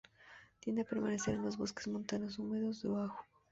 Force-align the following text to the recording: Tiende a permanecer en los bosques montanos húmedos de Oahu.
Tiende 0.61 0.81
a 0.81 0.85
permanecer 0.85 1.35
en 1.35 1.43
los 1.43 1.57
bosques 1.59 1.87
montanos 1.87 2.39
húmedos 2.39 2.81
de 2.81 2.89
Oahu. 2.89 3.13